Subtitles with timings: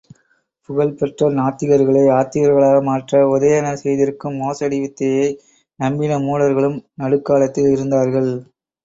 [0.69, 5.27] புகழ்பெற்ற நாத்திகர்களை ஆத்திகர்களாக மாற்ற உதயணர் செய்திருக்கும் மோசடி வித்தையை
[5.79, 8.31] நம்பின மூடர்களும் நடுக்காலத்தில் இருந்தார்கள்.